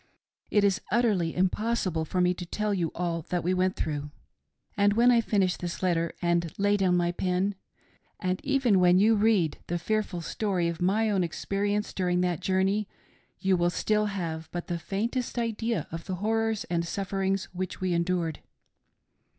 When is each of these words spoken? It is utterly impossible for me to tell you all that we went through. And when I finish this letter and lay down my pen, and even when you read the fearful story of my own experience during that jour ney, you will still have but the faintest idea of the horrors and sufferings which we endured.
It 0.49 0.63
is 0.63 0.81
utterly 0.91 1.35
impossible 1.35 2.05
for 2.05 2.21
me 2.21 2.33
to 2.33 2.43
tell 2.47 2.73
you 2.73 2.91
all 2.95 3.21
that 3.29 3.43
we 3.43 3.53
went 3.53 3.75
through. 3.75 4.09
And 4.75 4.93
when 4.93 5.11
I 5.11 5.21
finish 5.21 5.57
this 5.57 5.83
letter 5.83 6.11
and 6.23 6.51
lay 6.57 6.75
down 6.75 6.97
my 6.97 7.11
pen, 7.11 7.53
and 8.19 8.43
even 8.43 8.79
when 8.79 8.97
you 8.97 9.13
read 9.15 9.59
the 9.67 9.77
fearful 9.77 10.21
story 10.21 10.67
of 10.67 10.81
my 10.81 11.11
own 11.11 11.23
experience 11.23 11.93
during 11.93 12.21
that 12.21 12.39
jour 12.39 12.63
ney, 12.63 12.87
you 13.37 13.55
will 13.55 13.69
still 13.69 14.07
have 14.07 14.49
but 14.51 14.65
the 14.65 14.79
faintest 14.79 15.37
idea 15.37 15.85
of 15.91 16.05
the 16.05 16.15
horrors 16.15 16.63
and 16.63 16.83
sufferings 16.83 17.43
which 17.53 17.79
we 17.79 17.93
endured. 17.93 18.39